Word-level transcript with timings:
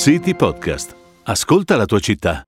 City 0.00 0.36
Podcast. 0.36 0.94
Ascolta 1.24 1.74
la 1.74 1.84
tua 1.84 1.98
città. 1.98 2.44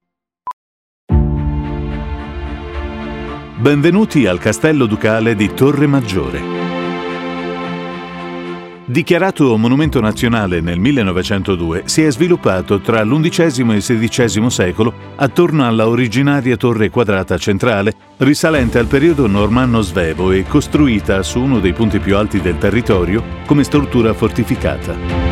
Benvenuti 3.56 4.24
al 4.26 4.38
Castello 4.38 4.86
Ducale 4.86 5.34
di 5.34 5.52
Torre 5.52 5.88
Maggiore. 5.88 6.40
Dichiarato 8.84 9.56
monumento 9.56 10.00
nazionale 10.00 10.60
nel 10.60 10.78
1902, 10.78 11.82
si 11.86 12.04
è 12.04 12.12
sviluppato 12.12 12.80
tra 12.80 13.02
l'XI 13.02 13.62
e 13.62 13.74
il 13.74 13.82
XVI 13.82 14.48
secolo 14.48 14.94
attorno 15.16 15.66
alla 15.66 15.88
originaria 15.88 16.56
torre 16.56 16.88
quadrata 16.88 17.36
centrale, 17.36 17.94
risalente 18.18 18.78
al 18.78 18.86
periodo 18.86 19.26
normanno-svevo 19.26 20.30
e 20.30 20.44
costruita 20.44 21.24
su 21.24 21.40
uno 21.40 21.58
dei 21.58 21.72
punti 21.72 21.98
più 21.98 22.16
alti 22.16 22.40
del 22.40 22.58
territorio 22.58 23.24
come 23.44 23.64
struttura 23.64 24.14
fortificata. 24.14 25.29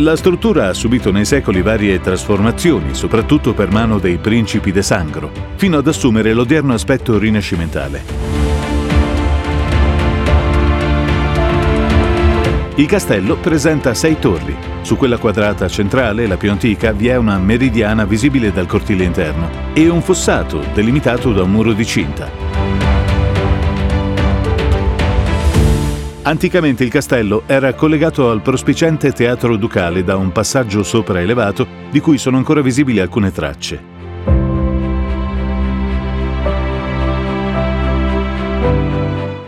La 0.00 0.14
struttura 0.14 0.68
ha 0.68 0.74
subito 0.74 1.10
nei 1.10 1.24
secoli 1.24 1.60
varie 1.60 2.00
trasformazioni, 2.00 2.94
soprattutto 2.94 3.52
per 3.52 3.72
mano 3.72 3.98
dei 3.98 4.18
principi 4.18 4.70
de 4.70 4.80
Sangro, 4.80 5.32
fino 5.56 5.76
ad 5.76 5.88
assumere 5.88 6.32
l'odierno 6.32 6.72
aspetto 6.72 7.18
rinascimentale. 7.18 8.04
Il 12.76 12.86
castello 12.86 13.38
presenta 13.38 13.92
sei 13.92 14.20
torri. 14.20 14.54
Su 14.82 14.96
quella 14.96 15.18
quadrata 15.18 15.66
centrale, 15.66 16.28
la 16.28 16.36
più 16.36 16.52
antica, 16.52 16.92
vi 16.92 17.08
è 17.08 17.16
una 17.16 17.36
meridiana 17.36 18.04
visibile 18.04 18.52
dal 18.52 18.66
cortile 18.66 19.02
interno 19.02 19.50
e 19.72 19.88
un 19.88 20.00
fossato 20.00 20.62
delimitato 20.74 21.32
da 21.32 21.42
un 21.42 21.50
muro 21.50 21.72
di 21.72 21.84
cinta. 21.84 22.47
Anticamente 26.28 26.84
il 26.84 26.90
castello 26.90 27.44
era 27.46 27.72
collegato 27.72 28.30
al 28.30 28.42
prospicente 28.42 29.12
teatro 29.12 29.56
ducale 29.56 30.04
da 30.04 30.16
un 30.16 30.30
passaggio 30.30 30.82
sopraelevato 30.82 31.66
di 31.90 32.00
cui 32.00 32.18
sono 32.18 32.36
ancora 32.36 32.60
visibili 32.60 33.00
alcune 33.00 33.32
tracce. 33.32 33.96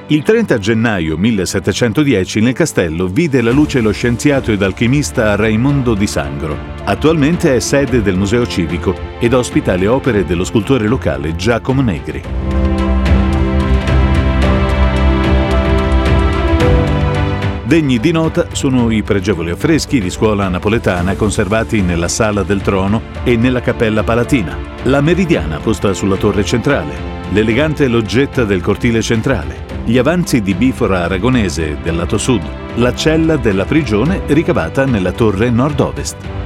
Il 0.06 0.22
30 0.22 0.58
gennaio 0.58 1.18
1710 1.18 2.40
nel 2.40 2.54
castello 2.54 3.08
vide 3.08 3.42
la 3.42 3.50
luce 3.50 3.82
lo 3.82 3.92
scienziato 3.92 4.50
ed 4.50 4.62
alchimista 4.62 5.36
Raimondo 5.36 5.92
di 5.92 6.06
Sangro. 6.06 6.56
Attualmente 6.84 7.56
è 7.56 7.60
sede 7.60 8.00
del 8.00 8.16
Museo 8.16 8.46
Civico 8.46 8.96
ed 9.18 9.34
ospita 9.34 9.74
le 9.74 9.86
opere 9.86 10.24
dello 10.24 10.44
scultore 10.44 10.86
locale 10.88 11.36
Giacomo 11.36 11.82
Negri. 11.82 12.59
Degni 17.70 18.00
di 18.00 18.10
nota 18.10 18.48
sono 18.50 18.90
i 18.90 19.04
pregevoli 19.04 19.52
affreschi 19.52 20.00
di 20.00 20.10
scuola 20.10 20.48
napoletana 20.48 21.14
conservati 21.14 21.82
nella 21.82 22.08
Sala 22.08 22.42
del 22.42 22.62
Trono 22.62 23.00
e 23.22 23.36
nella 23.36 23.60
Cappella 23.60 24.02
Palatina, 24.02 24.58
la 24.82 25.00
Meridiana 25.00 25.60
posta 25.60 25.92
sulla 25.92 26.16
torre 26.16 26.44
centrale, 26.44 26.92
l'elegante 27.30 27.86
loggetta 27.86 28.42
del 28.42 28.60
cortile 28.60 29.02
centrale, 29.02 29.66
gli 29.84 29.98
avanzi 29.98 30.42
di 30.42 30.54
bifora 30.54 31.04
aragonese 31.04 31.78
del 31.80 31.94
lato 31.94 32.18
sud, 32.18 32.42
la 32.74 32.92
cella 32.92 33.36
della 33.36 33.66
prigione 33.66 34.22
ricavata 34.26 34.84
nella 34.84 35.12
torre 35.12 35.48
nord-ovest. 35.48 36.39